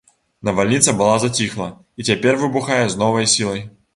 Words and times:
Навальніца 0.47 0.93
была 1.01 1.17
заціхла 1.25 1.67
і 1.99 2.07
цяпер 2.11 2.41
выбухае 2.45 2.81
з 2.95 3.01
новай 3.05 3.29
сілай. 3.37 3.63